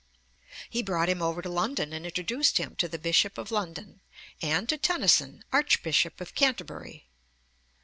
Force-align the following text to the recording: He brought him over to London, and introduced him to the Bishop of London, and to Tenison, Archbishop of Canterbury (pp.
He 0.67 0.81
brought 0.81 1.09
him 1.09 1.21
over 1.21 1.43
to 1.43 1.47
London, 1.49 1.93
and 1.93 2.07
introduced 2.07 2.57
him 2.57 2.75
to 2.77 2.87
the 2.87 2.97
Bishop 2.97 3.37
of 3.37 3.51
London, 3.51 4.01
and 4.41 4.67
to 4.67 4.75
Tenison, 4.75 5.43
Archbishop 5.53 6.19
of 6.19 6.33
Canterbury 6.33 7.05
(pp. 7.07 7.69